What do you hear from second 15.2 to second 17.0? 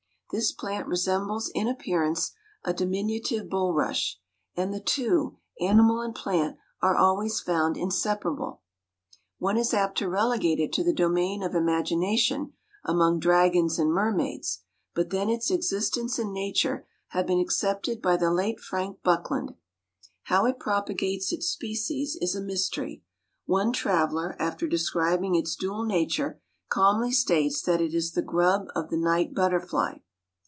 its existence and nature